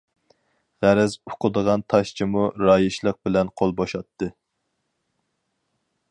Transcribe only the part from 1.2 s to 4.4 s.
ئۇقىدىغان تاشچىمۇ رايىشلىق بىلەن قول بوشاتتى.